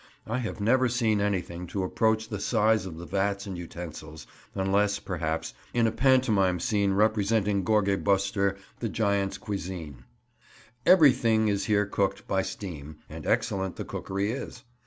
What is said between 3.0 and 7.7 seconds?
vats and utensils, unless, perhaps, in a pantomime scene representing